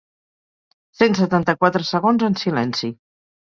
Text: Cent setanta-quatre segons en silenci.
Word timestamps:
Cent 1.01 1.17
setanta-quatre 1.19 1.83
segons 1.91 2.27
en 2.31 2.39
silenci. 2.47 2.91